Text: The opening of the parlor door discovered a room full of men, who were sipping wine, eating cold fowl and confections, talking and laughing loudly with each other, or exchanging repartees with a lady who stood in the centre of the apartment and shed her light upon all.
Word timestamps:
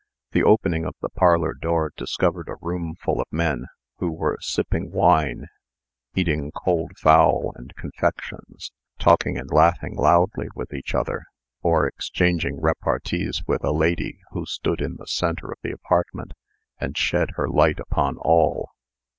The 0.31 0.41
opening 0.41 0.83
of 0.83 0.95
the 1.01 1.09
parlor 1.11 1.53
door 1.53 1.91
discovered 1.95 2.49
a 2.49 2.55
room 2.59 2.95
full 2.95 3.21
of 3.21 3.27
men, 3.29 3.65
who 3.97 4.11
were 4.11 4.39
sipping 4.41 4.89
wine, 4.91 5.45
eating 6.15 6.49
cold 6.65 6.93
fowl 6.97 7.53
and 7.55 7.71
confections, 7.75 8.71
talking 8.97 9.37
and 9.37 9.51
laughing 9.51 9.95
loudly 9.95 10.47
with 10.55 10.73
each 10.73 10.95
other, 10.95 11.25
or 11.61 11.85
exchanging 11.85 12.59
repartees 12.59 13.43
with 13.45 13.63
a 13.63 13.71
lady 13.71 14.17
who 14.31 14.47
stood 14.47 14.81
in 14.81 14.95
the 14.95 15.05
centre 15.05 15.51
of 15.51 15.59
the 15.61 15.71
apartment 15.71 16.33
and 16.79 16.97
shed 16.97 17.33
her 17.35 17.47
light 17.47 17.79
upon 17.79 18.17
all. 18.17 18.69